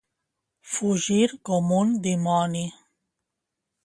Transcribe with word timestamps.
Fugir 0.69 1.27
com 1.49 1.69
un 1.81 1.93
dimoni. 2.07 2.63